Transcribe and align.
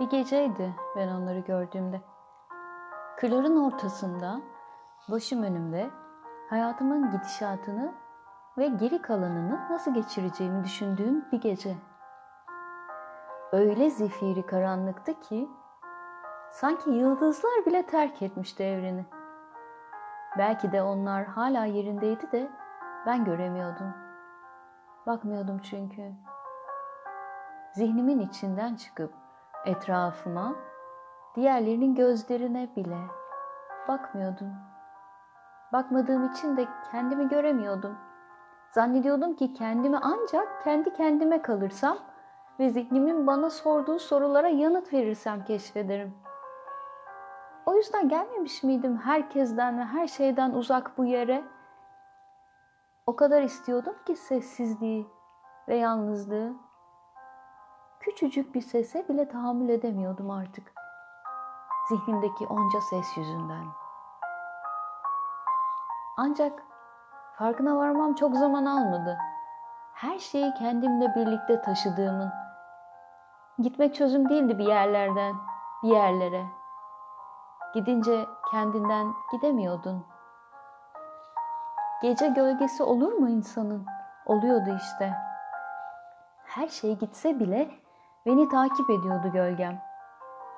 Bir 0.00 0.10
geceydi 0.10 0.74
ben 0.96 1.08
onları 1.08 1.38
gördüğümde. 1.38 2.00
Kırların 3.16 3.56
ortasında, 3.56 4.40
başım 5.08 5.42
önümde, 5.42 5.90
hayatımın 6.50 7.10
gidişatını 7.10 7.94
ve 8.58 8.66
geri 8.66 9.02
kalanını 9.02 9.60
nasıl 9.70 9.94
geçireceğimi 9.94 10.64
düşündüğüm 10.64 11.24
bir 11.32 11.40
gece. 11.40 11.76
Öyle 13.52 13.90
zifiri 13.90 14.46
karanlıktı 14.46 15.20
ki 15.20 15.50
sanki 16.50 16.90
yıldızlar 16.90 17.66
bile 17.66 17.86
terk 17.86 18.22
etmişti 18.22 18.62
evreni. 18.62 19.06
Belki 20.38 20.72
de 20.72 20.82
onlar 20.82 21.24
hala 21.24 21.64
yerindeydi 21.64 22.32
de 22.32 22.50
ben 23.06 23.24
göremiyordum. 23.24 23.94
Bakmıyordum 25.06 25.58
çünkü. 25.58 26.12
Zihnimin 27.72 28.18
içinden 28.18 28.74
çıkıp 28.74 29.25
etrafıma, 29.66 30.54
diğerlerinin 31.34 31.94
gözlerine 31.94 32.68
bile 32.76 32.98
bakmıyordum. 33.88 34.52
Bakmadığım 35.72 36.32
için 36.32 36.56
de 36.56 36.66
kendimi 36.90 37.28
göremiyordum. 37.28 37.98
Zannediyordum 38.70 39.36
ki 39.36 39.54
kendimi 39.54 39.98
ancak 40.02 40.64
kendi 40.64 40.92
kendime 40.92 41.42
kalırsam 41.42 41.98
ve 42.58 42.70
zihnimin 42.70 43.26
bana 43.26 43.50
sorduğu 43.50 43.98
sorulara 43.98 44.48
yanıt 44.48 44.92
verirsem 44.92 45.44
keşfederim. 45.44 46.14
O 47.66 47.74
yüzden 47.74 48.08
gelmemiş 48.08 48.62
miydim 48.62 48.96
herkesten 48.96 49.78
ve 49.78 49.84
her 49.84 50.06
şeyden 50.06 50.50
uzak 50.50 50.98
bu 50.98 51.04
yere? 51.04 51.44
O 53.06 53.16
kadar 53.16 53.42
istiyordum 53.42 53.94
ki 54.06 54.16
sessizliği 54.16 55.06
ve 55.68 55.76
yalnızlığı. 55.76 56.65
Küçücük 58.06 58.54
bir 58.54 58.60
sese 58.60 59.08
bile 59.08 59.28
tahammül 59.28 59.68
edemiyordum 59.68 60.30
artık. 60.30 60.72
Zihnimdeki 61.88 62.46
onca 62.46 62.80
ses 62.80 63.16
yüzünden. 63.16 63.66
Ancak 66.16 66.62
farkına 67.38 67.76
varmam 67.76 68.14
çok 68.14 68.36
zaman 68.36 68.64
almadı. 68.64 69.18
Her 69.94 70.18
şeyi 70.18 70.54
kendimle 70.54 71.14
birlikte 71.14 71.60
taşıdığımın. 71.60 72.32
Gitmek 73.58 73.94
çözüm 73.94 74.28
değildi 74.28 74.58
bir 74.58 74.66
yerlerden, 74.66 75.34
bir 75.82 75.88
yerlere. 75.88 76.44
Gidince 77.74 78.26
kendinden 78.50 79.06
gidemiyordun. 79.32 80.06
Gece 82.02 82.28
gölgesi 82.28 82.82
olur 82.82 83.12
mu 83.12 83.28
insanın? 83.28 83.86
Oluyordu 84.26 84.76
işte. 84.76 85.12
Her 86.44 86.68
şey 86.68 86.98
gitse 86.98 87.40
bile 87.40 87.85
beni 88.26 88.48
takip 88.48 88.90
ediyordu 88.90 89.32
gölgem. 89.32 89.82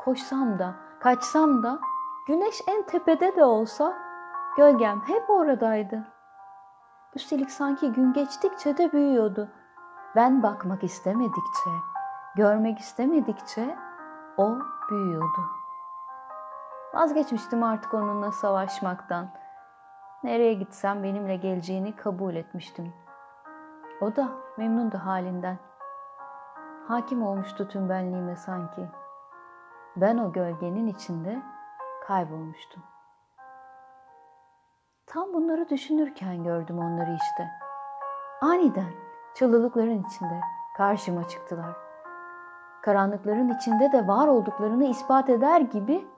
Koşsam 0.04 0.58
da, 0.58 0.74
kaçsam 1.00 1.62
da, 1.62 1.78
güneş 2.26 2.62
en 2.68 2.82
tepede 2.82 3.36
de 3.36 3.44
olsa 3.44 3.94
gölgem 4.56 5.00
hep 5.06 5.30
oradaydı. 5.30 6.04
Üstelik 7.14 7.50
sanki 7.50 7.92
gün 7.92 8.12
geçtikçe 8.12 8.76
de 8.76 8.92
büyüyordu. 8.92 9.48
Ben 10.16 10.42
bakmak 10.42 10.84
istemedikçe, 10.84 11.70
görmek 12.36 12.78
istemedikçe 12.78 13.76
o 14.36 14.58
büyüyordu. 14.90 15.40
Vazgeçmiştim 16.94 17.62
artık 17.62 17.94
onunla 17.94 18.32
savaşmaktan. 18.32 19.28
Nereye 20.22 20.54
gitsem 20.54 21.02
benimle 21.02 21.36
geleceğini 21.36 21.96
kabul 21.96 22.34
etmiştim. 22.34 22.92
O 24.00 24.16
da 24.16 24.28
memnundu 24.56 24.98
halinden. 24.98 25.58
Hakim 26.88 27.22
olmuştu 27.22 27.68
tüm 27.68 27.88
benliğime 27.88 28.36
sanki. 28.36 28.88
Ben 29.96 30.18
o 30.18 30.32
gölgenin 30.32 30.86
içinde 30.86 31.42
kaybolmuştum. 32.06 32.82
Tam 35.06 35.32
bunları 35.32 35.68
düşünürken 35.68 36.44
gördüm 36.44 36.78
onları 36.78 37.12
işte. 37.12 37.50
Aniden 38.40 38.92
çalılıkların 39.34 40.02
içinde 40.02 40.40
karşıma 40.76 41.28
çıktılar. 41.28 41.76
Karanlıkların 42.82 43.48
içinde 43.48 43.92
de 43.92 44.08
var 44.08 44.28
olduklarını 44.28 44.84
ispat 44.84 45.30
eder 45.30 45.60
gibi 45.60 46.08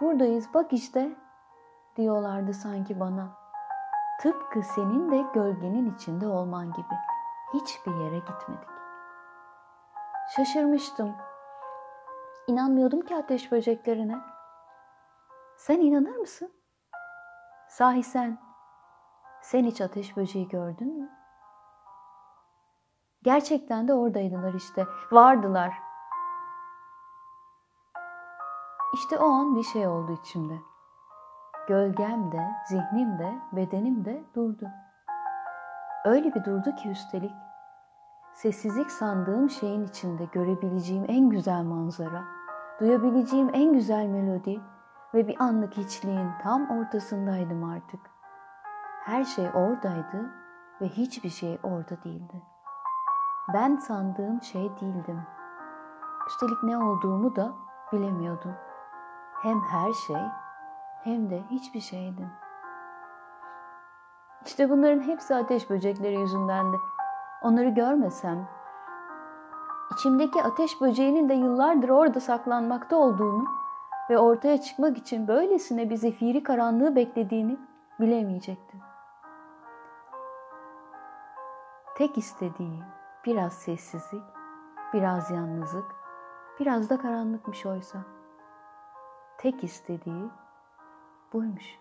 buradayız 0.00 0.54
bak 0.54 0.72
işte 0.72 1.16
diyorlardı 1.96 2.54
sanki 2.54 3.00
bana. 3.00 3.28
Tıpkı 4.20 4.62
senin 4.62 5.12
de 5.12 5.24
gölgenin 5.34 5.94
içinde 5.94 6.26
olman 6.26 6.72
gibi. 6.72 6.94
Hiçbir 7.54 7.94
yere 7.94 8.18
gitmedik. 8.18 8.78
Şaşırmıştım. 10.36 11.16
İnanmıyordum 12.46 13.00
ki 13.00 13.16
ateş 13.16 13.52
böceklerine. 13.52 14.18
Sen 15.56 15.80
inanır 15.80 16.16
mısın? 16.16 16.52
Sahi 17.68 18.02
sen, 18.02 18.38
sen 19.42 19.64
hiç 19.64 19.80
ateş 19.80 20.16
böceği 20.16 20.48
gördün 20.48 20.98
mü? 20.98 21.10
Gerçekten 23.22 23.88
de 23.88 23.94
oradaydılar 23.94 24.54
işte, 24.54 24.86
vardılar. 25.12 25.72
İşte 28.94 29.18
o 29.18 29.26
an 29.26 29.56
bir 29.56 29.62
şey 29.62 29.86
oldu 29.86 30.12
içimde. 30.12 30.58
Gölgem 31.68 32.32
de, 32.32 32.50
zihnim 32.68 33.18
de, 33.18 33.38
bedenim 33.52 34.04
de 34.04 34.24
durdu. 34.34 34.68
Öyle 36.04 36.34
bir 36.34 36.44
durdu 36.44 36.74
ki 36.74 36.88
üstelik. 36.88 37.47
Sessizlik 38.42 38.90
sandığım 38.90 39.50
şeyin 39.50 39.84
içinde 39.84 40.24
görebileceğim 40.24 41.04
en 41.08 41.30
güzel 41.30 41.62
manzara, 41.62 42.24
duyabileceğim 42.80 43.50
en 43.52 43.72
güzel 43.72 44.06
melodi 44.06 44.60
ve 45.14 45.28
bir 45.28 45.42
anlık 45.42 45.76
hiçliğin 45.76 46.28
tam 46.42 46.70
ortasındaydım 46.70 47.64
artık. 47.64 48.00
Her 49.04 49.24
şey 49.24 49.48
oradaydı 49.54 50.30
ve 50.80 50.88
hiçbir 50.88 51.28
şey 51.28 51.58
orada 51.62 52.04
değildi. 52.04 52.42
Ben 53.54 53.76
sandığım 53.76 54.42
şey 54.42 54.70
değildim. 54.80 55.22
Üstelik 56.28 56.62
ne 56.62 56.78
olduğumu 56.78 57.36
da 57.36 57.52
bilemiyordum. 57.92 58.54
Hem 59.42 59.60
her 59.60 59.92
şey 59.92 60.22
hem 61.04 61.30
de 61.30 61.42
hiçbir 61.50 61.80
şeydim. 61.80 62.30
İşte 64.46 64.70
bunların 64.70 65.00
hepsi 65.00 65.34
ateş 65.34 65.70
böcekleri 65.70 66.20
yüzündendi. 66.20 66.76
Onları 67.42 67.68
görmesem, 67.68 68.48
içimdeki 69.92 70.42
ateş 70.42 70.80
böceğinin 70.80 71.28
de 71.28 71.34
yıllardır 71.34 71.88
orada 71.88 72.20
saklanmakta 72.20 72.96
olduğunu 72.96 73.44
ve 74.10 74.18
ortaya 74.18 74.60
çıkmak 74.60 74.98
için 74.98 75.28
böylesine 75.28 75.90
bir 75.90 75.96
zifiri 75.96 76.42
karanlığı 76.42 76.96
beklediğini 76.96 77.58
bilemeyecektim. 78.00 78.80
Tek 81.96 82.18
istediği 82.18 82.82
biraz 83.26 83.52
sessizlik, 83.52 84.24
biraz 84.94 85.30
yalnızlık, 85.30 85.94
biraz 86.60 86.90
da 86.90 86.98
karanlıkmış 86.98 87.66
oysa. 87.66 87.98
Tek 89.38 89.64
istediği 89.64 90.30
buymuş. 91.32 91.78